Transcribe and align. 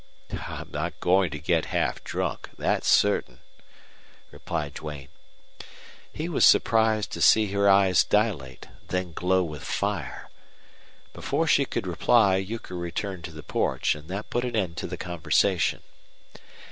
"I'm 0.47 0.71
not 0.71 0.99
going 0.99 1.29
to 1.29 1.37
get 1.37 1.65
half 1.65 2.03
drunk, 2.03 2.49
that's 2.57 2.87
certain," 2.87 3.39
replied 4.31 4.73
Duane. 4.73 5.09
He 6.11 6.27
was 6.27 6.43
surprised 6.43 7.11
to 7.11 7.21
see 7.21 7.51
her 7.51 7.69
eyes 7.69 8.03
dilate, 8.03 8.65
then 8.87 9.13
glow 9.13 9.43
with 9.43 9.63
fire. 9.63 10.31
Before 11.13 11.45
she 11.45 11.65
could 11.65 11.85
reply 11.85 12.37
Euchre 12.37 12.75
returned 12.75 13.25
to 13.25 13.31
the 13.31 13.43
porch, 13.43 13.93
and 13.93 14.07
that 14.07 14.31
put 14.31 14.43
an 14.43 14.55
end 14.55 14.75
to 14.77 14.87
the 14.87 14.97
conversation. 14.97 15.83